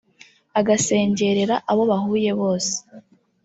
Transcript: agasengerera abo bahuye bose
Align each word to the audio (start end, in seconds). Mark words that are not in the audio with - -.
agasengerera 0.59 1.55
abo 1.71 1.83
bahuye 1.91 2.31
bose 2.41 2.73